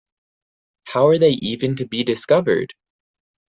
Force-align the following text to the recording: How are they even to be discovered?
How 0.85 1.05
are 1.09 1.19
they 1.19 1.29
even 1.43 1.75
to 1.75 1.85
be 1.85 2.03
discovered? 2.03 2.73